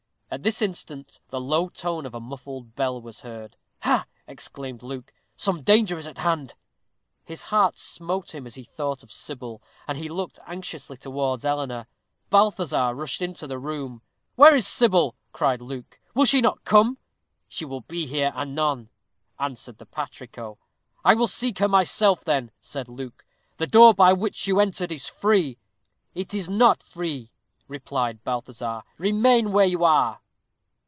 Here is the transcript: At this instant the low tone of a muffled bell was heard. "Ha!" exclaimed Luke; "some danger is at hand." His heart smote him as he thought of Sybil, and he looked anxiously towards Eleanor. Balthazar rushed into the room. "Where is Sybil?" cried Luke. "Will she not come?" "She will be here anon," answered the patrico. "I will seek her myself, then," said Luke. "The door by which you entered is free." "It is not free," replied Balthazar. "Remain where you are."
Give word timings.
At 0.33 0.43
this 0.43 0.61
instant 0.61 1.19
the 1.27 1.41
low 1.41 1.67
tone 1.67 2.05
of 2.05 2.15
a 2.15 2.21
muffled 2.21 2.73
bell 2.73 3.01
was 3.01 3.19
heard. 3.19 3.57
"Ha!" 3.81 4.05
exclaimed 4.29 4.81
Luke; 4.81 5.11
"some 5.35 5.61
danger 5.61 5.97
is 5.97 6.07
at 6.07 6.19
hand." 6.19 6.53
His 7.25 7.43
heart 7.51 7.77
smote 7.77 8.33
him 8.33 8.47
as 8.47 8.55
he 8.55 8.63
thought 8.63 9.03
of 9.03 9.11
Sybil, 9.11 9.61
and 9.89 9.97
he 9.97 10.07
looked 10.07 10.39
anxiously 10.47 10.95
towards 10.95 11.43
Eleanor. 11.43 11.85
Balthazar 12.29 12.93
rushed 12.93 13.21
into 13.21 13.45
the 13.45 13.59
room. 13.59 14.03
"Where 14.35 14.55
is 14.55 14.65
Sybil?" 14.65 15.15
cried 15.33 15.61
Luke. 15.61 15.99
"Will 16.13 16.23
she 16.23 16.39
not 16.39 16.63
come?" 16.63 16.97
"She 17.49 17.65
will 17.65 17.81
be 17.81 18.05
here 18.07 18.31
anon," 18.33 18.87
answered 19.37 19.79
the 19.79 19.85
patrico. 19.85 20.57
"I 21.03 21.13
will 21.13 21.27
seek 21.27 21.59
her 21.59 21.67
myself, 21.67 22.23
then," 22.23 22.51
said 22.61 22.87
Luke. 22.87 23.25
"The 23.57 23.67
door 23.67 23.93
by 23.93 24.13
which 24.13 24.47
you 24.47 24.61
entered 24.61 24.93
is 24.93 25.09
free." 25.09 25.57
"It 26.15 26.33
is 26.33 26.47
not 26.49 26.81
free," 26.81 27.33
replied 27.67 28.21
Balthazar. 28.25 28.81
"Remain 28.97 29.53
where 29.53 29.65
you 29.65 29.83
are." 29.85 30.19